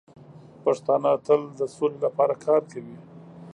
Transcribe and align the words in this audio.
پښتانه 0.63 1.11
تل 1.25 1.41
د 1.59 1.61
سولې 1.75 1.97
لپاره 2.05 2.33
کار 2.45 2.61
کوي. 2.71 2.97